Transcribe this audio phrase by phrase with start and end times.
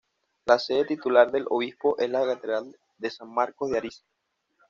[0.47, 4.01] La sede titular del obispo es la catedral de San Marcos de Arica.